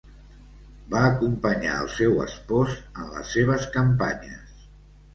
Va 0.93 1.01
acompanyar 1.09 1.75
al 1.83 1.91
seu 1.97 2.17
espòs 2.25 2.75
en 2.83 3.15
les 3.15 3.33
seves 3.39 3.71
campanyes. 3.81 4.63